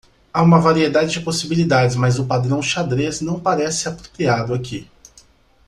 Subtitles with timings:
[0.33, 4.89] Há uma variedade de possibilidades, mas o padrão xadrez não parece apropriado aqui.